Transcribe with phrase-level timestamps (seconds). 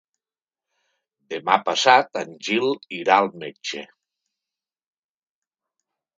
[1.33, 2.65] Demà passat en Gil
[3.01, 3.85] irà al metge.